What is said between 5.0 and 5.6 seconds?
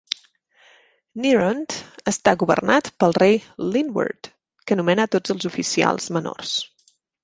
tots els